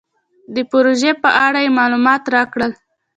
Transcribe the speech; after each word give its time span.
د 0.53 0.57
پروژې 0.71 1.11
په 1.23 1.29
اړه 1.45 1.59
یې 1.65 1.75
مالومات 1.77 2.23
راکړل. 2.35 2.71